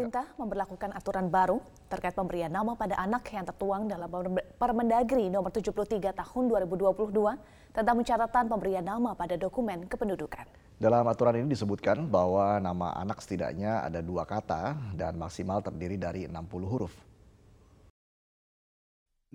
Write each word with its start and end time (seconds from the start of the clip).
Pemerintah 0.00 0.32
memberlakukan 0.40 0.96
aturan 0.96 1.28
baru 1.28 1.60
terkait 1.92 2.16
pemberian 2.16 2.48
nama 2.48 2.72
pada 2.72 2.96
anak 2.96 3.20
yang 3.36 3.44
tertuang 3.44 3.84
dalam 3.84 4.08
Permendagri 4.56 5.28
nomor 5.28 5.52
73 5.52 6.16
tahun 6.16 6.42
2022 6.48 7.12
tentang 7.76 8.00
pencatatan 8.00 8.48
pemberian 8.48 8.80
nama 8.80 9.12
pada 9.12 9.36
dokumen 9.36 9.84
kependudukan. 9.84 10.48
Dalam 10.80 11.04
aturan 11.04 11.44
ini 11.44 11.52
disebutkan 11.52 12.08
bahwa 12.08 12.56
nama 12.64 12.96
anak 12.96 13.20
setidaknya 13.20 13.84
ada 13.84 14.00
dua 14.00 14.24
kata 14.24 14.72
dan 14.96 15.20
maksimal 15.20 15.60
terdiri 15.60 16.00
dari 16.00 16.24
60 16.24 16.48
huruf. 16.64 16.96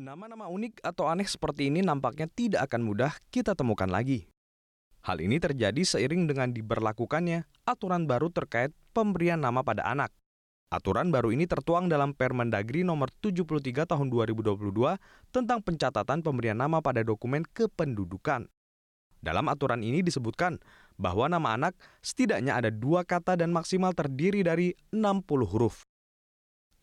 Nama-nama 0.01 0.49
unik 0.49 0.81
atau 0.81 1.05
aneh 1.05 1.29
seperti 1.29 1.69
ini 1.69 1.85
nampaknya 1.85 2.25
tidak 2.25 2.73
akan 2.73 2.81
mudah 2.81 3.13
kita 3.29 3.53
temukan 3.53 3.85
lagi. 3.85 4.25
Hal 5.05 5.21
ini 5.21 5.37
terjadi 5.37 5.85
seiring 5.85 6.25
dengan 6.25 6.49
diberlakukannya 6.49 7.45
aturan 7.69 8.09
baru 8.09 8.33
terkait 8.33 8.73
pemberian 8.97 9.37
nama 9.37 9.61
pada 9.61 9.85
anak. 9.85 10.09
Aturan 10.73 11.13
baru 11.13 11.29
ini 11.29 11.45
tertuang 11.45 11.85
dalam 11.85 12.17
Permendagri 12.17 12.81
nomor 12.81 13.13
73 13.21 13.85
tahun 13.85 14.07
2022 14.09 14.57
tentang 15.29 15.59
pencatatan 15.61 16.25
pemberian 16.25 16.57
nama 16.57 16.81
pada 16.81 17.05
dokumen 17.05 17.45
kependudukan. 17.53 18.49
Dalam 19.21 19.45
aturan 19.45 19.85
ini 19.85 20.01
disebutkan 20.01 20.57
bahwa 20.97 21.29
nama 21.29 21.53
anak 21.53 21.73
setidaknya 22.01 22.57
ada 22.57 22.73
dua 22.73 23.05
kata 23.05 23.37
dan 23.37 23.53
maksimal 23.53 23.93
terdiri 23.93 24.41
dari 24.41 24.73
60 24.89 25.21
huruf. 25.45 25.85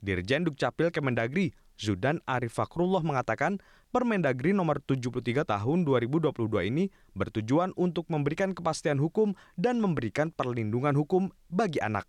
Dirjen 0.02 0.46
Dukcapil 0.46 0.90
Kemendagri, 0.94 1.54
Zudan 1.78 2.22
Arif 2.26 2.58
Fakrullah 2.58 3.02
mengatakan 3.02 3.58
Permendagri 3.90 4.54
nomor 4.54 4.78
73 4.78 5.42
tahun 5.42 5.78
2022 5.84 6.32
ini 6.70 6.88
bertujuan 7.12 7.74
untuk 7.76 8.08
memberikan 8.08 8.54
kepastian 8.56 8.96
hukum 8.96 9.34
dan 9.58 9.82
memberikan 9.82 10.30
perlindungan 10.32 10.94
hukum 10.96 11.28
bagi 11.52 11.82
anak. 11.82 12.08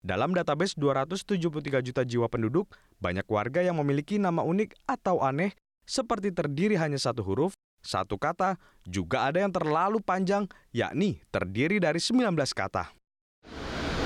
Dalam 0.00 0.32
database 0.32 0.72
273 0.80 1.84
juta 1.84 2.02
jiwa 2.08 2.24
penduduk, 2.32 2.72
banyak 3.04 3.28
warga 3.28 3.60
yang 3.60 3.76
memiliki 3.84 4.16
nama 4.16 4.40
unik 4.40 4.72
atau 4.88 5.20
aneh 5.20 5.52
seperti 5.84 6.32
terdiri 6.32 6.80
hanya 6.80 6.96
satu 6.96 7.20
huruf, 7.20 7.52
satu 7.84 8.16
kata, 8.16 8.56
juga 8.88 9.28
ada 9.28 9.44
yang 9.44 9.52
terlalu 9.52 10.00
panjang, 10.00 10.48
yakni 10.72 11.20
terdiri 11.28 11.76
dari 11.76 12.00
19 12.00 12.32
kata. 12.32 12.96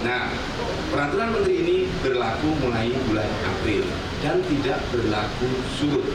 Nah, 0.02 0.34
peraturan 0.90 1.30
menteri 1.30 1.54
ini 1.62 1.78
berlaku 2.02 2.48
mulai 2.58 2.90
bulan 3.06 3.30
April 3.54 3.86
dan 4.18 4.42
tidak 4.50 4.82
berlaku 4.90 5.48
surut. 5.78 6.06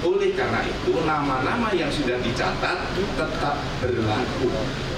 Oleh 0.00 0.32
karena 0.32 0.64
itu, 0.64 0.96
nama-nama 1.04 1.68
yang 1.76 1.92
sudah 1.92 2.16
dicatat 2.24 2.78
tetap 2.96 3.56
berlaku 3.84 4.48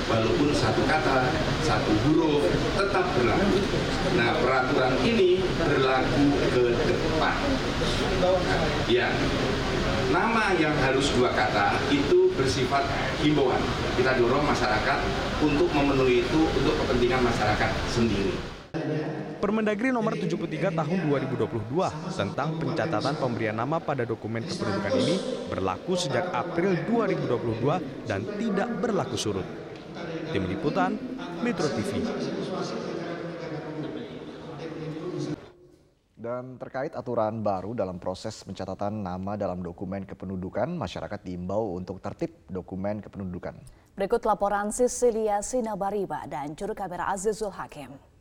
walaupun 0.07 0.55
satu 0.55 0.83
kata, 0.87 1.27
satu 1.67 1.91
huruf 2.07 2.47
tetap 2.79 3.11
berlaku. 3.19 3.59
Nah, 4.15 4.39
peraturan 4.39 4.95
ini 5.03 5.43
berlaku 5.59 6.27
ke 6.55 6.65
depan. 6.87 7.35
ya, 8.87 9.11
nama 10.15 10.55
yang 10.55 10.75
harus 10.79 11.11
dua 11.19 11.35
kata 11.35 11.83
itu 11.91 12.31
bersifat 12.39 12.87
himbauan. 13.27 13.59
Kita 13.99 14.15
dorong 14.23 14.47
masyarakat 14.47 14.99
untuk 15.43 15.67
memenuhi 15.75 16.23
itu 16.23 16.41
untuk 16.47 16.79
kepentingan 16.79 17.27
masyarakat 17.27 17.71
sendiri. 17.91 18.62
Permendagri 19.43 19.91
nomor 19.91 20.15
73 20.15 20.71
tahun 20.71 20.99
2022 21.11 21.67
tentang 22.15 22.63
pencatatan 22.63 23.19
pemberian 23.19 23.59
nama 23.59 23.83
pada 23.83 24.07
dokumen 24.07 24.47
kependudukan 24.47 24.95
ini 25.03 25.19
berlaku 25.51 25.99
sejak 25.99 26.31
April 26.31 26.79
2022 26.87 28.07
dan 28.07 28.23
tidak 28.39 28.71
berlaku 28.79 29.19
surut. 29.19 29.43
Tim 30.31 30.47
Liputan, 30.47 30.95
Metro 31.43 31.67
TV. 31.75 32.07
Dan 36.15 36.55
terkait 36.63 36.95
aturan 36.95 37.43
baru 37.43 37.75
dalam 37.75 37.99
proses 37.99 38.47
pencatatan 38.47 39.03
nama 39.03 39.35
dalam 39.35 39.59
dokumen 39.59 40.07
kependudukan, 40.07 40.71
masyarakat 40.71 41.19
diimbau 41.19 41.75
untuk 41.75 41.99
tertib 41.99 42.47
dokumen 42.47 43.03
kependudukan. 43.03 43.59
Berikut 43.99 44.23
laporan 44.23 44.71
Sisilia 44.71 45.43
Sinabariba 45.43 46.31
dan 46.31 46.55
juru 46.55 46.79
kamera 46.79 47.11
Azizul 47.11 47.51
Hakim. 47.51 48.12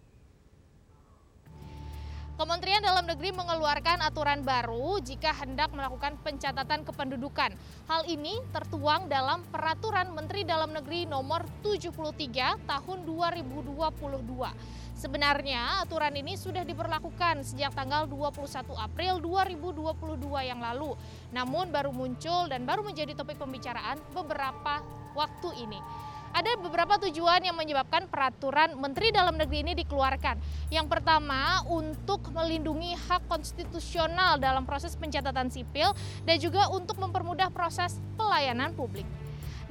Kementerian 2.39 2.79
Dalam 2.79 3.03
Negeri 3.03 3.35
mengeluarkan 3.35 4.07
aturan 4.07 4.39
baru 4.47 5.03
jika 5.03 5.35
hendak 5.35 5.67
melakukan 5.75 6.15
pencatatan 6.23 6.87
kependudukan. 6.87 7.51
Hal 7.91 8.07
ini 8.07 8.39
tertuang 8.55 9.11
dalam 9.11 9.43
Peraturan 9.51 10.15
Menteri 10.15 10.47
Dalam 10.47 10.71
Negeri 10.71 11.03
Nomor 11.03 11.43
73 11.59 12.55
Tahun 12.63 12.99
2022. 13.03 13.83
Sebenarnya 14.95 15.83
aturan 15.83 16.15
ini 16.15 16.39
sudah 16.39 16.63
diberlakukan 16.63 17.43
sejak 17.43 17.75
tanggal 17.75 18.07
21 18.07 18.47
April 18.79 19.19
2022 19.19 19.91
yang 20.47 20.63
lalu. 20.63 20.95
Namun 21.35 21.67
baru 21.67 21.91
muncul 21.91 22.47
dan 22.47 22.63
baru 22.63 22.85
menjadi 22.85 23.11
topik 23.11 23.35
pembicaraan 23.41 23.99
beberapa 24.15 24.79
waktu 25.19 25.67
ini. 25.67 25.81
Ada 26.31 26.55
beberapa 26.63 26.95
tujuan 27.07 27.43
yang 27.43 27.59
menyebabkan 27.59 28.07
peraturan 28.07 28.79
Menteri 28.79 29.11
Dalam 29.11 29.35
Negeri 29.35 29.67
ini 29.67 29.73
dikeluarkan. 29.83 30.39
Yang 30.71 30.87
pertama, 30.87 31.59
untuk 31.67 32.23
melindungi 32.31 32.95
hak 32.95 33.27
konstitusional 33.27 34.39
dalam 34.39 34.63
proses 34.63 34.95
pencatatan 34.95 35.51
sipil 35.51 35.91
dan 36.23 36.39
juga 36.39 36.71
untuk 36.71 36.95
mempermudah 37.03 37.51
proses 37.51 37.99
pelayanan 38.15 38.71
publik. 38.71 39.03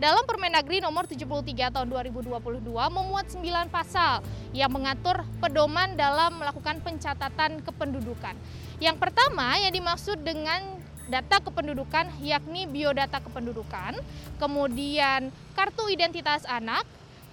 Dalam 0.01 0.25
Permendagri 0.25 0.81
nomor 0.81 1.05
73 1.05 1.77
tahun 1.77 1.89
2022 1.93 2.65
memuat 2.65 3.27
9 3.37 3.69
pasal 3.69 4.25
yang 4.57 4.73
mengatur 4.73 5.29
pedoman 5.45 5.93
dalam 5.93 6.41
melakukan 6.41 6.81
pencatatan 6.81 7.61
kependudukan. 7.61 8.33
Yang 8.81 8.97
pertama 8.97 9.61
yang 9.61 9.73
dimaksud 9.73 10.25
dengan 10.25 10.80
data 11.11 11.43
kependudukan 11.43 12.23
yakni 12.23 12.71
biodata 12.71 13.19
kependudukan, 13.19 13.99
kemudian 14.39 15.35
kartu 15.59 15.91
identitas 15.91 16.47
anak, 16.47 16.87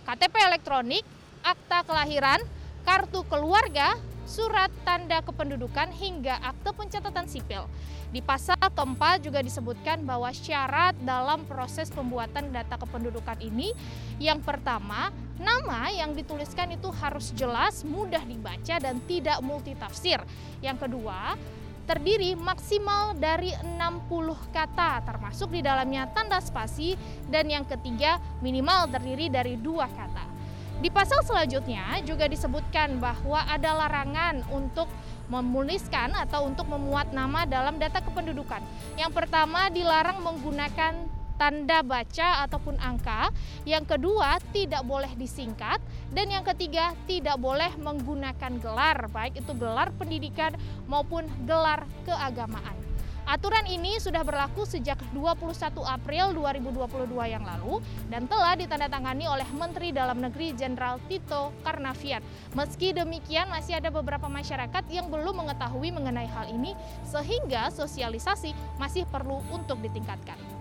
KTP 0.04 0.34
elektronik, 0.42 1.06
akta 1.46 1.86
kelahiran, 1.86 2.42
kartu 2.82 3.22
keluarga, 3.30 3.94
surat 4.28 4.68
tanda 4.84 5.24
kependudukan 5.24 5.94
hingga 5.96 6.36
akte 6.44 6.76
pencatatan 6.76 7.30
sipil. 7.32 7.70
Di 8.12 8.20
pasal 8.24 8.60
keempat 8.60 9.24
juga 9.24 9.40
disebutkan 9.44 10.04
bahwa 10.04 10.32
syarat 10.32 10.96
dalam 11.04 11.44
proses 11.48 11.92
pembuatan 11.92 12.52
data 12.52 12.80
kependudukan 12.80 13.40
ini 13.44 13.72
yang 14.20 14.40
pertama, 14.40 15.12
nama 15.40 15.92
yang 15.92 16.16
dituliskan 16.16 16.76
itu 16.76 16.88
harus 16.98 17.36
jelas, 17.36 17.84
mudah 17.84 18.24
dibaca 18.24 18.76
dan 18.80 19.00
tidak 19.08 19.40
multitafsir. 19.44 20.24
Yang 20.64 20.88
kedua, 20.88 21.36
terdiri 21.88 22.36
maksimal 22.36 23.16
dari 23.16 23.56
60 23.56 24.12
kata 24.52 25.02
termasuk 25.08 25.56
di 25.56 25.64
dalamnya 25.64 26.12
tanda 26.12 26.38
spasi 26.44 27.00
dan 27.32 27.48
yang 27.48 27.64
ketiga 27.64 28.20
minimal 28.44 28.92
terdiri 28.92 29.32
dari 29.32 29.56
dua 29.56 29.88
kata. 29.88 30.28
Di 30.78 30.94
pasal 30.94 31.26
selanjutnya 31.26 32.06
juga 32.06 32.30
disebutkan 32.30 33.02
bahwa 33.02 33.42
ada 33.50 33.74
larangan 33.74 34.46
untuk 34.54 34.86
menuliskan 35.26 36.14
atau 36.14 36.46
untuk 36.46 36.70
memuat 36.70 37.10
nama 37.16 37.50
dalam 37.50 37.82
data 37.82 37.98
kependudukan. 37.98 38.62
Yang 38.94 39.12
pertama 39.18 39.74
dilarang 39.74 40.22
menggunakan 40.22 41.17
tanda 41.38 41.86
baca 41.86 42.44
ataupun 42.50 42.76
angka. 42.82 43.30
Yang 43.64 43.96
kedua, 43.98 44.42
tidak 44.52 44.84
boleh 44.84 45.14
disingkat. 45.16 45.80
Dan 46.12 46.34
yang 46.34 46.44
ketiga, 46.44 46.98
tidak 47.06 47.38
boleh 47.38 47.70
menggunakan 47.80 48.58
gelar, 48.60 49.08
baik 49.14 49.40
itu 49.40 49.54
gelar 49.56 49.94
pendidikan 49.96 50.58
maupun 50.90 51.30
gelar 51.46 51.86
keagamaan. 52.04 52.88
Aturan 53.28 53.68
ini 53.68 54.00
sudah 54.00 54.24
berlaku 54.24 54.64
sejak 54.64 54.96
21 55.12 55.52
April 55.84 56.32
2022 56.32 57.12
yang 57.28 57.44
lalu 57.44 57.84
dan 58.08 58.24
telah 58.24 58.56
ditandatangani 58.56 59.28
oleh 59.28 59.44
Menteri 59.52 59.92
Dalam 59.92 60.24
Negeri 60.24 60.56
Jenderal 60.56 60.96
Tito 61.12 61.52
Karnavian. 61.60 62.24
Meski 62.56 62.96
demikian 62.96 63.52
masih 63.52 63.84
ada 63.84 63.92
beberapa 63.92 64.32
masyarakat 64.32 64.80
yang 64.88 65.12
belum 65.12 65.44
mengetahui 65.44 65.92
mengenai 65.92 66.32
hal 66.32 66.48
ini 66.48 66.72
sehingga 67.04 67.68
sosialisasi 67.68 68.56
masih 68.80 69.04
perlu 69.12 69.44
untuk 69.52 69.84
ditingkatkan. 69.84 70.57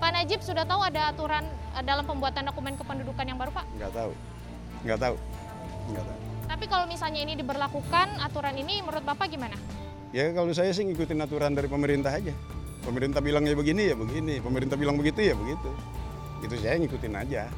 Pak 0.00 0.10
Najib 0.16 0.40
sudah 0.40 0.64
tahu 0.64 0.80
ada 0.80 1.12
aturan 1.12 1.44
eh, 1.76 1.84
dalam 1.84 2.08
pembuatan 2.08 2.48
dokumen 2.48 2.72
kependudukan 2.80 3.24
yang 3.28 3.36
baru, 3.36 3.52
Pak? 3.52 3.68
Nggak 3.76 3.92
tahu. 3.92 4.12
Nggak 4.88 4.98
tahu. 4.98 5.16
Nggak 5.92 6.04
tahu. 6.08 6.18
Tapi 6.50 6.64
kalau 6.66 6.86
misalnya 6.88 7.20
ini 7.20 7.36
diberlakukan, 7.36 8.08
aturan 8.24 8.56
ini 8.56 8.80
menurut 8.80 9.04
Bapak 9.04 9.28
gimana? 9.28 9.54
Ya 10.10 10.32
kalau 10.34 10.50
saya 10.50 10.72
sih 10.72 10.88
ngikutin 10.88 11.20
aturan 11.20 11.52
dari 11.52 11.68
pemerintah 11.68 12.10
aja. 12.10 12.32
Pemerintah 12.80 13.20
bilang 13.20 13.44
ya 13.44 13.52
begini 13.52 13.92
ya 13.92 13.94
begini, 13.94 14.40
pemerintah 14.40 14.74
bilang 14.74 14.96
begitu 14.96 15.20
ya 15.20 15.36
begitu. 15.36 15.70
Itu 16.40 16.56
saya 16.56 16.80
ngikutin 16.80 17.14
aja. 17.14 17.52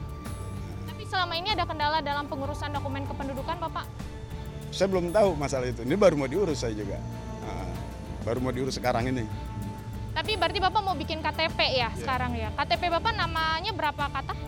Tapi 0.90 1.02
selama 1.06 1.38
ini 1.38 1.54
ada 1.54 1.62
kendala 1.62 2.02
dalam 2.02 2.26
pengurusan 2.26 2.74
dokumen 2.74 3.06
kependudukan, 3.06 3.56
Bapak? 3.70 3.86
Saya 4.74 4.90
belum 4.90 5.14
tahu 5.14 5.38
masalah 5.38 5.70
itu. 5.70 5.86
Ini 5.86 5.94
baru 5.94 6.18
mau 6.18 6.26
diurus 6.26 6.66
saya 6.66 6.74
juga. 6.74 6.98
Nah, 7.46 7.70
baru 8.26 8.42
mau 8.42 8.50
diurus 8.50 8.76
sekarang 8.76 9.08
ini. 9.14 9.24
Tapi 10.22 10.38
berarti 10.38 10.62
Bapak 10.62 10.86
mau 10.86 10.94
bikin 10.94 11.19
KTP 11.19 11.58
ya, 11.74 11.90
ya 11.90 11.98
sekarang 11.98 12.38
ya. 12.38 12.54
KTP 12.54 12.94
Bapak 12.94 13.10
namanya 13.10 13.74
berapa 13.74 14.06
kata? 14.06 14.38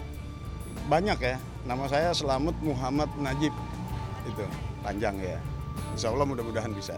Banyak 0.87 1.19
ya. 1.19 1.43
Nama 1.67 1.85
saya 1.91 2.15
Selamat 2.15 2.55
Muhammad 2.63 3.11
Najib. 3.19 3.51
Itu 4.23 4.47
panjang 4.87 5.19
ya. 5.19 5.43
Insya 5.91 6.15
Allah 6.15 6.31
mudah-mudahan 6.31 6.71
bisa. 6.79 6.95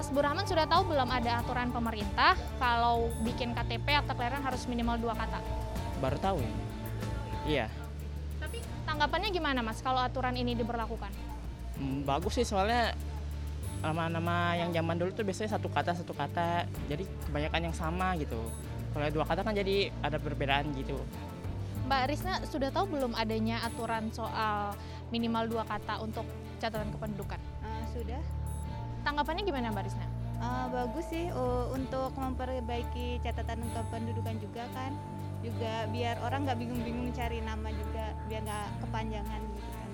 Mas 0.00 0.08
Burahman 0.08 0.48
sudah 0.48 0.64
tahu 0.64 0.96
belum 0.96 1.04
ada 1.04 1.44
aturan 1.44 1.68
pemerintah 1.68 2.32
kalau 2.56 3.12
bikin 3.28 3.52
KTP 3.52 3.92
akta 3.92 4.16
kelahiran 4.16 4.40
harus 4.40 4.64
minimal 4.72 4.96
dua 5.04 5.12
kata? 5.12 5.44
Baru 6.00 6.16
tahu 6.16 6.40
ya. 6.40 6.52
Iya. 7.44 7.66
Tapi 8.40 8.64
tanggapannya 8.88 9.36
gimana 9.36 9.60
Mas 9.60 9.84
kalau 9.84 10.00
aturan 10.00 10.32
ini 10.32 10.56
diberlakukan? 10.56 11.12
Hmm, 11.76 12.08
bagus 12.08 12.40
sih 12.40 12.48
soalnya 12.48 12.96
nama-nama 13.84 14.56
yang 14.56 14.72
zaman 14.72 14.96
dulu 14.96 15.10
tuh 15.12 15.24
biasanya 15.28 15.60
satu 15.60 15.68
kata 15.68 15.92
satu 15.92 16.16
kata 16.16 16.64
jadi 16.88 17.04
kebanyakan 17.28 17.60
yang 17.68 17.76
sama 17.76 18.16
gitu 18.16 18.40
kalau 18.96 19.04
dua 19.12 19.24
kata 19.28 19.44
kan 19.44 19.52
jadi 19.52 19.92
ada 20.00 20.16
perbedaan 20.16 20.72
gitu 20.72 20.96
Mbak 21.84 22.02
Risna 22.08 22.40
sudah 22.48 22.72
tahu 22.72 22.96
belum 22.96 23.12
adanya 23.12 23.60
aturan 23.60 24.08
soal 24.08 24.72
minimal 25.12 25.44
dua 25.52 25.68
kata 25.68 26.00
untuk 26.00 26.24
catatan 26.56 26.88
kependudukan? 26.96 27.36
Uh, 27.60 27.84
sudah. 27.92 28.20
Tanggapannya 29.04 29.44
gimana 29.44 29.68
Mbak 29.68 29.84
Risna? 29.84 30.06
Uh, 30.40 30.66
bagus 30.72 31.04
sih 31.12 31.28
uh, 31.28 31.68
untuk 31.76 32.08
memperbaiki 32.16 33.20
catatan 33.20 33.60
kependudukan 33.68 34.34
juga 34.40 34.64
kan. 34.72 34.96
Juga 35.44 35.84
biar 35.92 36.16
orang 36.24 36.48
nggak 36.48 36.56
bingung-bingung 36.56 37.12
cari 37.12 37.44
nama 37.44 37.68
juga, 37.68 38.16
biar 38.32 38.40
nggak 38.48 38.66
kepanjangan 38.88 39.40
gitu 39.44 39.70
kan. 39.76 39.90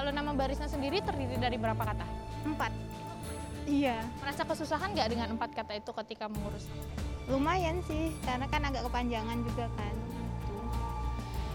Kalau 0.00 0.10
nama 0.16 0.28
Mbak 0.32 0.48
Risna 0.48 0.68
sendiri 0.72 1.04
terdiri 1.04 1.36
dari 1.36 1.60
berapa 1.60 1.84
kata? 1.84 2.06
Empat. 2.48 2.72
Iya. 3.64 4.04
Merasa 4.20 4.44
kesusahan 4.44 4.92
nggak 4.92 5.08
dengan 5.08 5.28
empat 5.36 5.50
kata 5.56 5.72
itu 5.80 5.90
ketika 6.04 6.28
mengurus? 6.28 6.68
Lumayan 7.24 7.80
sih, 7.88 8.12
karena 8.24 8.44
kan 8.52 8.60
agak 8.68 8.84
kepanjangan 8.84 9.40
juga 9.40 9.66
kan. 9.72 9.94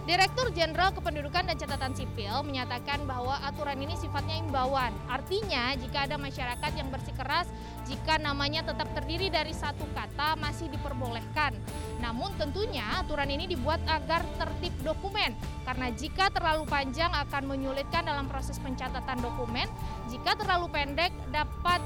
Direktur 0.10 0.50
Jenderal 0.58 0.90
Kependudukan 0.90 1.46
dan 1.46 1.54
Catatan 1.54 1.94
Sipil 1.94 2.34
menyatakan 2.42 3.06
bahwa 3.06 3.38
aturan 3.46 3.78
ini 3.78 3.94
sifatnya 3.94 4.42
imbauan. 4.42 4.90
Artinya, 5.06 5.78
jika 5.78 6.10
ada 6.10 6.18
masyarakat 6.18 6.72
yang 6.74 6.90
bersikeras 6.90 7.46
jika 7.86 8.18
namanya 8.18 8.66
tetap 8.66 8.90
terdiri 8.98 9.30
dari 9.30 9.54
satu 9.54 9.86
kata 9.94 10.34
masih 10.42 10.66
diperbolehkan. 10.74 11.54
Namun 12.02 12.34
tentunya 12.42 12.90
aturan 12.98 13.30
ini 13.30 13.46
dibuat 13.54 13.86
agar 13.86 14.26
tertib 14.42 14.74
dokumen 14.82 15.38
karena 15.62 15.94
jika 15.94 16.34
terlalu 16.34 16.66
panjang 16.66 17.14
akan 17.14 17.46
menyulitkan 17.46 18.02
dalam 18.02 18.26
proses 18.26 18.58
pencatatan 18.58 19.22
dokumen. 19.22 19.70
Jika 20.10 20.34
terlalu 20.42 20.74
pendek 20.74 21.14
dapat 21.30 21.86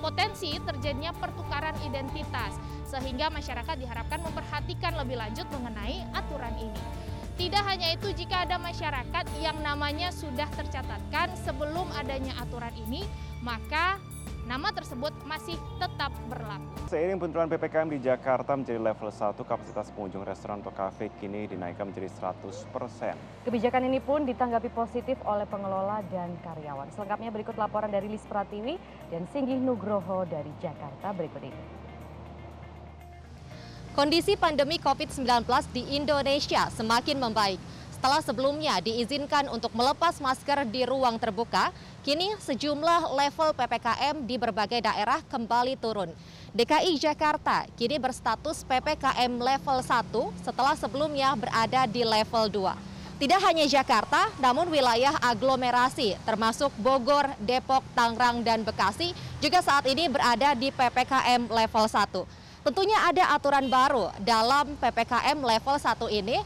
potensi 0.00 0.56
terjadinya 0.56 1.12
pertukaran 1.12 1.76
identitas 1.84 2.56
sehingga 2.88 3.28
masyarakat 3.28 3.76
diharapkan 3.76 4.24
memperhatikan 4.24 4.96
lebih 4.96 5.20
lanjut 5.20 5.44
mengenai 5.52 6.08
aturan 6.16 6.56
ini. 6.56 7.07
Tidak 7.38 7.62
hanya 7.70 7.94
itu, 7.94 8.10
jika 8.10 8.42
ada 8.42 8.58
masyarakat 8.58 9.24
yang 9.38 9.62
namanya 9.62 10.10
sudah 10.10 10.50
tercatatkan 10.58 11.38
sebelum 11.38 11.86
adanya 11.94 12.34
aturan 12.42 12.74
ini, 12.74 13.06
maka 13.46 14.02
nama 14.42 14.74
tersebut 14.74 15.14
masih 15.22 15.54
tetap 15.78 16.10
berlaku. 16.26 16.66
Seiring 16.90 17.14
penerapan 17.22 17.46
PPKM 17.54 17.88
di 17.94 18.02
Jakarta 18.02 18.58
menjadi 18.58 18.82
level 18.82 19.06
1, 19.14 19.38
kapasitas 19.46 19.86
pengunjung 19.94 20.26
restoran 20.26 20.66
atau 20.66 20.74
kafe 20.74 21.14
kini 21.22 21.46
dinaikkan 21.46 21.94
menjadi 21.94 22.10
100%. 22.10 23.14
Kebijakan 23.46 23.86
ini 23.86 24.02
pun 24.02 24.26
ditanggapi 24.26 24.74
positif 24.74 25.14
oleh 25.22 25.46
pengelola 25.46 26.02
dan 26.10 26.34
karyawan. 26.42 26.90
Selengkapnya 26.90 27.30
berikut 27.30 27.54
laporan 27.54 27.94
dari 27.94 28.10
Lis 28.10 28.26
Pratiwi 28.26 28.82
dan 29.14 29.30
Singgih 29.30 29.62
Nugroho 29.62 30.26
dari 30.26 30.50
Jakarta 30.58 31.14
berikut 31.14 31.46
ini. 31.46 31.77
Kondisi 33.98 34.38
pandemi 34.38 34.78
COVID-19 34.78 35.26
di 35.74 35.82
Indonesia 35.98 36.70
semakin 36.70 37.18
membaik. 37.18 37.58
Setelah 37.90 38.22
sebelumnya 38.22 38.78
diizinkan 38.78 39.50
untuk 39.50 39.74
melepas 39.74 40.22
masker 40.22 40.62
di 40.70 40.86
ruang 40.86 41.18
terbuka, 41.18 41.74
kini 42.06 42.30
sejumlah 42.38 43.10
level 43.10 43.58
PPKM 43.58 44.22
di 44.22 44.38
berbagai 44.38 44.86
daerah 44.86 45.18
kembali 45.26 45.74
turun. 45.82 46.14
DKI 46.54 46.94
Jakarta 46.94 47.66
kini 47.74 47.98
berstatus 47.98 48.62
PPKM 48.70 49.34
level 49.34 49.82
1 49.82 50.46
setelah 50.46 50.78
sebelumnya 50.78 51.34
berada 51.34 51.82
di 51.90 52.06
level 52.06 52.70
2. 52.70 53.18
Tidak 53.18 53.40
hanya 53.50 53.66
Jakarta, 53.66 54.30
namun 54.38 54.70
wilayah 54.70 55.18
aglomerasi 55.18 56.14
termasuk 56.22 56.70
Bogor, 56.78 57.34
Depok, 57.42 57.82
Tangerang, 57.98 58.46
dan 58.46 58.62
Bekasi 58.62 59.10
juga 59.42 59.58
saat 59.58 59.90
ini 59.90 60.06
berada 60.06 60.54
di 60.54 60.70
PPKM 60.70 61.50
level 61.50 61.86
1. 61.90 62.37
Tentunya 62.68 63.00
ada 63.00 63.32
aturan 63.32 63.64
baru 63.72 64.12
dalam 64.20 64.76
PPKM 64.76 65.40
level 65.40 65.80
1 65.80 66.20
ini 66.20 66.36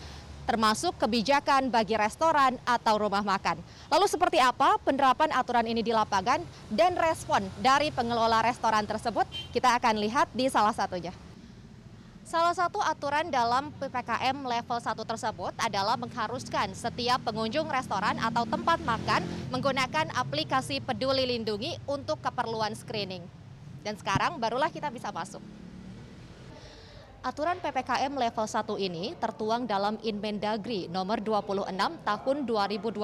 termasuk 0.46 0.94
kebijakan 0.94 1.66
bagi 1.66 1.98
restoran 1.98 2.62
atau 2.62 2.94
rumah 2.94 3.26
makan. 3.26 3.58
Lalu 3.90 4.06
seperti 4.06 4.38
apa 4.38 4.78
penerapan 4.86 5.34
aturan 5.34 5.66
ini 5.66 5.82
di 5.82 5.90
lapangan 5.90 6.38
dan 6.70 6.94
respon 6.94 7.42
dari 7.58 7.90
pengelola 7.90 8.38
restoran 8.38 8.86
tersebut? 8.86 9.26
Kita 9.50 9.74
akan 9.74 9.98
lihat 9.98 10.30
di 10.30 10.46
salah 10.46 10.70
satunya. 10.70 11.10
Salah 12.22 12.54
satu 12.54 12.78
aturan 12.78 13.26
dalam 13.26 13.74
PPKM 13.82 14.46
level 14.46 14.78
1 14.78 14.94
tersebut 15.02 15.58
adalah 15.58 15.98
mengharuskan 15.98 16.70
setiap 16.70 17.18
pengunjung 17.26 17.66
restoran 17.66 18.14
atau 18.22 18.46
tempat 18.46 18.78
makan 18.86 19.26
menggunakan 19.50 20.14
aplikasi 20.14 20.78
Peduli 20.86 21.26
Lindungi 21.26 21.82
untuk 21.90 22.22
keperluan 22.22 22.78
screening. 22.78 23.26
Dan 23.82 23.98
sekarang 23.98 24.38
barulah 24.38 24.70
kita 24.70 24.86
bisa 24.86 25.10
masuk. 25.10 25.61
Aturan 27.22 27.62
PPKM 27.62 28.18
level 28.18 28.46
1 28.50 28.66
ini 28.82 29.14
tertuang 29.14 29.62
dalam 29.62 29.94
Inmendagri 30.02 30.90
nomor 30.90 31.22
26 31.22 31.70
tahun 32.02 32.36
2022 32.50 32.98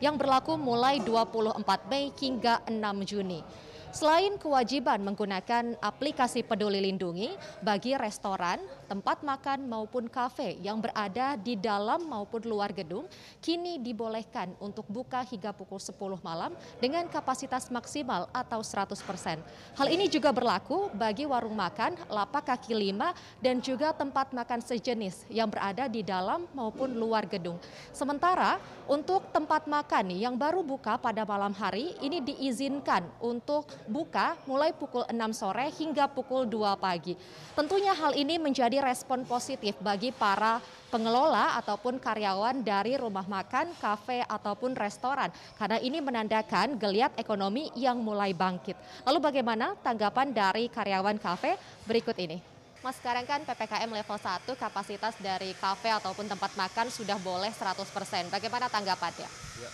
yang 0.00 0.16
berlaku 0.16 0.56
mulai 0.56 1.04
24 1.04 1.60
Mei 1.92 2.08
hingga 2.16 2.64
6 2.64 2.80
Juni. 3.04 3.44
Selain 3.92 4.40
kewajiban 4.40 5.04
menggunakan 5.04 5.76
aplikasi 5.84 6.48
Peduli 6.48 6.80
Lindungi 6.80 7.36
bagi 7.60 7.92
restoran, 7.92 8.56
tempat 8.86 9.20
makan 9.26 9.66
maupun 9.66 10.06
kafe 10.06 10.56
yang 10.62 10.78
berada 10.78 11.34
di 11.34 11.58
dalam 11.58 12.06
maupun 12.06 12.46
luar 12.46 12.70
gedung, 12.70 13.10
kini 13.42 13.82
dibolehkan 13.82 14.54
untuk 14.62 14.86
buka 14.86 15.26
hingga 15.26 15.50
pukul 15.50 15.82
10 15.82 16.22
malam 16.22 16.54
dengan 16.78 17.04
kapasitas 17.10 17.68
maksimal 17.68 18.30
atau 18.30 18.62
100%. 18.62 19.42
Hal 19.74 19.88
ini 19.90 20.06
juga 20.06 20.30
berlaku 20.30 20.88
bagi 20.94 21.26
warung 21.26 21.58
makan, 21.58 21.98
lapak 22.06 22.54
kaki 22.54 22.72
lima, 22.72 23.10
dan 23.42 23.58
juga 23.58 23.90
tempat 23.90 24.30
makan 24.30 24.62
sejenis 24.62 25.26
yang 25.28 25.50
berada 25.50 25.90
di 25.90 26.06
dalam 26.06 26.46
maupun 26.54 26.94
luar 26.94 27.26
gedung. 27.26 27.58
Sementara 27.90 28.62
untuk 28.86 29.26
tempat 29.34 29.66
makan 29.66 30.14
yang 30.14 30.38
baru 30.38 30.62
buka 30.62 30.94
pada 30.94 31.26
malam 31.26 31.50
hari 31.50 31.98
ini 31.98 32.22
diizinkan 32.22 33.02
untuk 33.18 33.66
buka 33.90 34.38
mulai 34.46 34.70
pukul 34.70 35.02
6 35.10 35.16
sore 35.34 35.74
hingga 35.74 36.06
pukul 36.06 36.46
2 36.46 36.78
pagi. 36.78 37.18
Tentunya 37.58 37.90
hal 37.90 38.14
ini 38.14 38.38
menjadi 38.38 38.75
respon 38.80 39.26
positif 39.26 39.76
bagi 39.82 40.12
para 40.12 40.60
pengelola 40.88 41.58
ataupun 41.58 41.98
karyawan 41.98 42.62
dari 42.62 42.94
rumah 42.96 43.26
makan, 43.26 43.74
kafe 43.76 44.22
ataupun 44.24 44.78
restoran 44.78 45.28
karena 45.58 45.76
ini 45.82 45.98
menandakan 45.98 46.78
geliat 46.78 47.12
ekonomi 47.18 47.68
yang 47.74 47.98
mulai 48.00 48.32
bangkit. 48.32 48.78
Lalu 49.04 49.18
bagaimana 49.18 49.74
tanggapan 49.82 50.30
dari 50.30 50.70
karyawan 50.70 51.18
kafe 51.18 51.58
berikut 51.84 52.16
ini? 52.16 52.38
Mas 52.84 53.02
sekarang 53.02 53.26
kan 53.26 53.42
PPKM 53.42 53.90
level 53.90 54.14
1 54.14 54.46
kapasitas 54.54 55.18
dari 55.18 55.50
kafe 55.58 55.90
ataupun 55.90 56.30
tempat 56.30 56.54
makan 56.54 56.86
sudah 56.86 57.18
boleh 57.18 57.50
100%. 57.50 58.30
Bagaimana 58.30 58.70
tanggapannya? 58.70 59.26
Ya, 59.58 59.70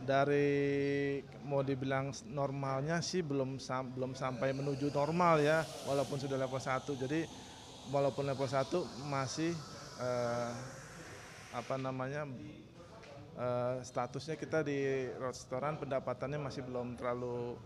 dari 0.00 1.20
mau 1.44 1.60
dibilang 1.60 2.10
normalnya 2.32 3.04
sih 3.04 3.20
belum 3.20 3.60
sam, 3.60 3.92
belum 3.92 4.16
sampai 4.16 4.56
menuju 4.56 4.88
normal 4.90 5.44
ya 5.44 5.62
walaupun 5.84 6.16
sudah 6.16 6.40
level 6.40 6.58
1 6.58 6.88
jadi 7.06 7.28
walaupun 7.90 8.24
level 8.26 8.46
1 8.46 8.70
masih 9.10 9.52
eh, 9.98 10.52
apa 11.50 11.74
namanya 11.74 12.24
eh, 13.34 13.74
statusnya 13.82 14.38
kita 14.38 14.62
di 14.62 15.10
restoran 15.18 15.76
pendapatannya 15.76 16.38
masih 16.38 16.62
belum 16.62 16.94
terlalu 16.94 17.58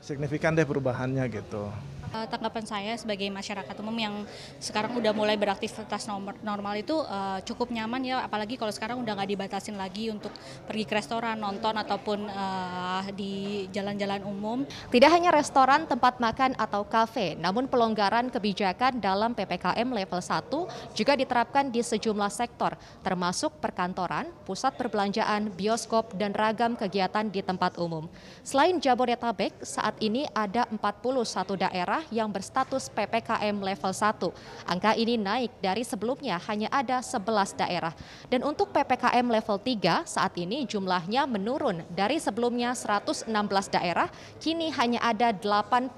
signifikan 0.00 0.54
deh 0.54 0.66
perubahannya 0.66 1.24
gitu. 1.30 1.70
Uh, 2.08 2.24
tanggapan 2.24 2.64
saya 2.64 2.92
sebagai 2.96 3.28
masyarakat 3.28 3.76
umum 3.84 3.92
yang 3.92 4.14
sekarang 4.56 4.96
udah 4.96 5.12
mulai 5.12 5.36
beraktivitas 5.36 6.08
normal 6.40 6.80
itu 6.80 6.96
uh, 7.04 7.36
cukup 7.44 7.68
nyaman 7.68 8.00
ya, 8.00 8.24
apalagi 8.24 8.56
kalau 8.56 8.72
sekarang 8.72 9.04
udah 9.04 9.12
nggak 9.12 9.28
dibatasin 9.36 9.76
lagi 9.76 10.08
untuk 10.08 10.32
pergi 10.64 10.88
ke 10.88 10.96
restoran, 10.96 11.36
nonton 11.36 11.76
ataupun 11.76 12.24
uh, 12.32 13.04
di 13.12 13.68
jalan-jalan 13.76 14.24
umum. 14.24 14.64
Tidak 14.88 15.10
hanya 15.12 15.28
restoran, 15.36 15.84
tempat 15.84 16.16
makan 16.16 16.56
atau 16.56 16.80
kafe, 16.88 17.36
namun 17.36 17.68
pelonggaran 17.68 18.32
kebijakan 18.32 19.04
dalam 19.04 19.36
PPKM 19.36 19.84
level 19.84 20.20
1 20.24 20.96
juga 20.96 21.12
diterapkan 21.12 21.68
di 21.68 21.84
sejumlah 21.84 22.32
sektor, 22.32 22.72
termasuk 23.04 23.60
perkantoran, 23.60 24.32
pusat 24.48 24.72
perbelanjaan, 24.80 25.52
bioskop, 25.52 26.16
dan 26.16 26.32
ragam 26.32 26.72
kegiatan 26.72 27.28
di 27.28 27.44
tempat 27.44 27.76
umum. 27.76 28.08
Selain 28.40 28.80
Jabodetabek, 28.80 29.60
saat 29.60 29.87
saat 29.88 30.04
ini 30.04 30.28
ada 30.36 30.68
41 30.68 31.56
daerah 31.56 32.04
yang 32.12 32.28
berstatus 32.28 32.92
PPKM 32.92 33.56
level 33.56 33.88
1. 33.88 34.68
Angka 34.68 34.92
ini 34.92 35.16
naik 35.16 35.64
dari 35.64 35.80
sebelumnya 35.80 36.36
hanya 36.44 36.68
ada 36.68 37.00
11 37.00 37.56
daerah. 37.56 37.96
Dan 38.28 38.44
untuk 38.44 38.68
PPKM 38.68 39.24
level 39.24 39.56
3 39.56 40.04
saat 40.04 40.36
ini 40.36 40.68
jumlahnya 40.68 41.24
menurun 41.24 41.88
dari 41.88 42.20
sebelumnya 42.20 42.76
116 42.76 43.32
daerah, 43.72 44.12
kini 44.36 44.68
hanya 44.76 45.00
ada 45.00 45.32
86 45.32 45.96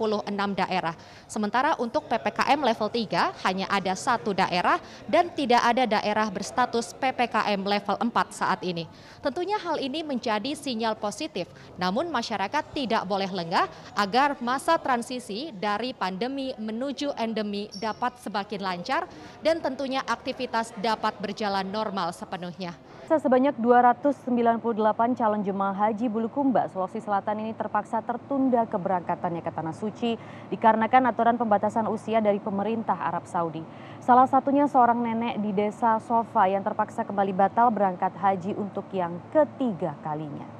daerah. 0.54 0.94
Sementara 1.26 1.74
untuk 1.82 2.06
PPKM 2.06 2.62
level 2.62 2.94
3 2.94 3.42
hanya 3.42 3.66
ada 3.74 3.98
satu 3.98 4.30
daerah 4.30 4.78
dan 5.10 5.34
tidak 5.34 5.66
ada 5.66 5.98
daerah 5.98 6.30
berstatus 6.30 6.94
PPKM 6.94 7.58
level 7.58 7.98
4 7.98 8.06
saat 8.30 8.62
ini. 8.62 8.86
Tentunya 9.18 9.58
hal 9.58 9.82
ini 9.82 10.06
menjadi 10.06 10.54
sinyal 10.54 10.94
positif, 10.94 11.50
namun 11.74 12.06
masyarakat 12.06 12.62
tidak 12.70 13.02
boleh 13.02 13.26
lengah 13.26 13.79
agar 13.94 14.38
masa 14.42 14.78
transisi 14.80 15.52
dari 15.56 15.92
pandemi 15.92 16.52
menuju 16.56 17.14
endemi 17.18 17.68
dapat 17.78 18.16
semakin 18.20 18.60
lancar 18.62 19.06
dan 19.40 19.58
tentunya 19.58 20.00
aktivitas 20.06 20.72
dapat 20.78 21.16
berjalan 21.18 21.66
normal 21.68 22.12
sepenuhnya. 22.14 22.74
Sebanyak 23.10 23.58
298 23.58 25.18
calon 25.18 25.42
jemaah 25.42 25.74
haji 25.74 26.06
Bulukumba, 26.06 26.70
Sulawesi 26.70 27.02
Selatan 27.02 27.42
ini 27.42 27.58
terpaksa 27.58 27.98
tertunda 28.06 28.62
keberangkatannya 28.70 29.42
ke 29.42 29.50
Tanah 29.50 29.74
Suci 29.74 30.14
dikarenakan 30.54 31.10
aturan 31.10 31.34
pembatasan 31.34 31.90
usia 31.90 32.22
dari 32.22 32.38
pemerintah 32.38 32.94
Arab 32.94 33.26
Saudi. 33.26 33.66
Salah 33.98 34.30
satunya 34.30 34.70
seorang 34.70 35.02
nenek 35.02 35.42
di 35.42 35.50
desa 35.50 35.98
Sofa 35.98 36.46
yang 36.46 36.62
terpaksa 36.62 37.02
kembali 37.02 37.34
batal 37.34 37.74
berangkat 37.74 38.14
haji 38.14 38.54
untuk 38.54 38.86
yang 38.94 39.18
ketiga 39.34 39.98
kalinya. 40.06 40.59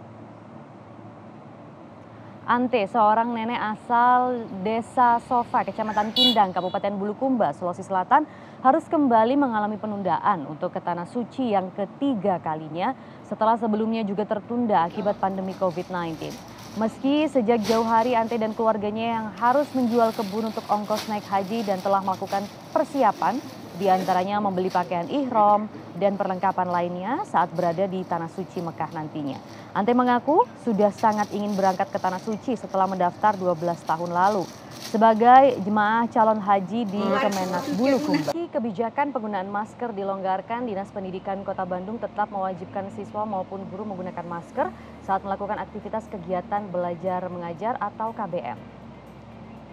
Ante, 2.51 2.83
seorang 2.91 3.31
nenek 3.31 3.63
asal 3.63 4.43
desa 4.67 5.23
Sofa, 5.31 5.63
kecamatan 5.63 6.11
Kindang, 6.11 6.51
Kabupaten 6.51 6.91
Bulukumba, 6.99 7.55
Sulawesi 7.55 7.87
Selatan, 7.87 8.27
harus 8.59 8.91
kembali 8.91 9.39
mengalami 9.39 9.79
penundaan 9.79 10.51
untuk 10.51 10.75
ke 10.75 10.83
Tanah 10.83 11.07
Suci 11.07 11.55
yang 11.55 11.71
ketiga 11.71 12.43
kalinya 12.43 12.99
setelah 13.23 13.55
sebelumnya 13.55 14.03
juga 14.03 14.27
tertunda 14.27 14.83
akibat 14.83 15.23
pandemi 15.23 15.55
COVID-19. 15.63 16.27
Meski 16.75 17.31
sejak 17.31 17.63
jauh 17.71 17.87
hari 17.87 18.19
Ante 18.19 18.35
dan 18.35 18.51
keluarganya 18.51 19.07
yang 19.15 19.27
harus 19.39 19.71
menjual 19.71 20.11
kebun 20.11 20.51
untuk 20.51 20.67
ongkos 20.67 21.07
naik 21.07 21.31
haji 21.31 21.63
dan 21.63 21.79
telah 21.79 22.03
melakukan 22.03 22.43
persiapan, 22.75 23.39
di 23.81 23.89
antaranya 23.89 24.37
membeli 24.45 24.69
pakaian 24.69 25.09
ihrom 25.09 25.65
dan 25.97 26.21
perlengkapan 26.21 26.69
lainnya 26.69 27.25
saat 27.25 27.49
berada 27.57 27.89
di 27.89 28.05
Tanah 28.05 28.29
Suci 28.29 28.61
Mekah 28.61 28.93
nantinya. 28.93 29.41
Ante 29.73 29.97
mengaku 29.97 30.45
sudah 30.61 30.93
sangat 30.93 31.33
ingin 31.33 31.57
berangkat 31.57 31.89
ke 31.89 31.97
Tanah 31.97 32.21
Suci 32.21 32.61
setelah 32.61 32.85
mendaftar 32.85 33.41
12 33.41 33.57
tahun 33.89 34.13
lalu 34.13 34.45
sebagai 34.91 35.63
jemaah 35.63 36.05
calon 36.11 36.43
haji 36.43 36.83
di 36.83 36.99
Kemenak 37.01 37.65
Bulukumba. 37.79 38.31
Kebijakan 38.51 39.15
penggunaan 39.15 39.47
masker 39.47 39.95
dilonggarkan, 39.95 40.67
Dinas 40.67 40.91
Pendidikan 40.91 41.47
Kota 41.47 41.63
Bandung 41.63 42.03
tetap 42.03 42.29
mewajibkan 42.35 42.91
siswa 42.99 43.23
maupun 43.23 43.63
guru 43.71 43.87
menggunakan 43.87 44.27
masker 44.27 44.67
saat 45.07 45.23
melakukan 45.23 45.63
aktivitas 45.63 46.11
kegiatan 46.11 46.67
belajar 46.69 47.31
mengajar 47.31 47.79
atau 47.79 48.11
KBM. 48.11 48.80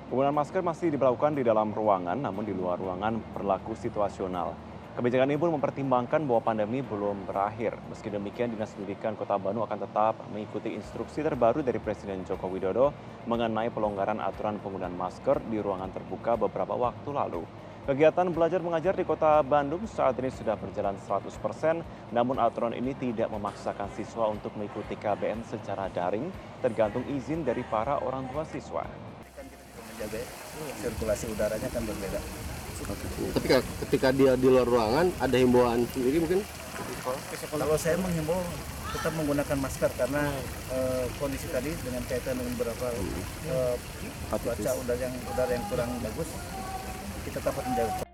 Penggunaan 0.08 0.40
masker 0.40 0.64
masih 0.64 0.88
diberlakukan 0.96 1.36
di 1.36 1.44
dalam 1.44 1.76
ruangan, 1.76 2.16
namun 2.16 2.48
di 2.48 2.56
luar 2.56 2.80
ruangan 2.80 3.20
berlaku 3.36 3.76
situasional. 3.76 4.56
Kebijakan 4.96 5.28
ini 5.28 5.36
pun 5.36 5.52
mempertimbangkan 5.60 6.24
bahwa 6.24 6.48
pandemi 6.48 6.80
belum 6.80 7.28
berakhir. 7.28 7.76
Meski 7.92 8.08
demikian, 8.08 8.56
Dinas 8.56 8.72
Pendidikan 8.72 9.20
Kota 9.20 9.36
Bandung 9.36 9.68
akan 9.68 9.84
tetap 9.84 10.16
mengikuti 10.32 10.72
instruksi 10.80 11.28
terbaru 11.28 11.60
dari 11.60 11.84
Presiden 11.84 12.24
Joko 12.24 12.48
Widodo 12.48 12.96
mengenai 13.28 13.68
pelonggaran 13.68 14.24
aturan 14.24 14.64
penggunaan 14.64 14.96
masker 14.96 15.44
di 15.52 15.60
ruangan 15.60 15.92
terbuka 15.92 16.40
beberapa 16.40 16.72
waktu 16.72 17.12
lalu. 17.12 17.44
Kegiatan 17.84 18.32
belajar 18.32 18.64
mengajar 18.64 18.96
di 18.96 19.04
Kota 19.04 19.44
Bandung 19.44 19.84
saat 19.92 20.16
ini 20.24 20.32
sudah 20.32 20.56
berjalan 20.56 20.96
100%, 21.04 22.16
namun 22.16 22.40
aturan 22.40 22.72
ini 22.72 22.96
tidak 22.96 23.28
memaksakan 23.28 23.92
siswa 23.92 24.32
untuk 24.32 24.56
mengikuti 24.56 24.96
KBM 24.96 25.44
secara 25.44 25.92
daring, 25.92 26.32
tergantung 26.64 27.04
izin 27.12 27.44
dari 27.44 27.68
para 27.68 28.00
orang 28.00 28.24
tua 28.32 28.48
siswa 28.48 29.07
menjaga 29.98 30.22
sirkulasi 30.78 31.26
udaranya 31.34 31.70
kan 31.74 31.82
berbeda. 31.82 32.22
Tapi 33.34 33.48
ketika 33.90 34.14
dia 34.14 34.38
di 34.38 34.46
luar 34.46 34.70
ruangan 34.70 35.10
ada 35.18 35.36
himbauan 35.42 35.90
sendiri 35.90 36.22
mungkin? 36.22 36.46
Kalau 37.50 37.78
saya 37.82 37.98
menghimbau 37.98 38.38
tetap 38.94 39.12
menggunakan 39.18 39.58
masker 39.58 39.92
karena 39.98 40.30
uh, 40.70 41.06
kondisi 41.18 41.50
tadi 41.50 41.74
dengan 41.82 42.06
kaitan 42.06 42.38
dengan 42.38 42.54
beberapa 42.56 42.88
uh, 43.50 43.76
cuaca 44.32 44.72
udara 44.86 45.02
yang 45.02 45.16
udara 45.34 45.52
yang 45.52 45.66
kurang 45.68 45.90
bagus 46.00 46.30
kita 47.26 47.40
dapat 47.44 47.64
menjaga. 47.68 48.07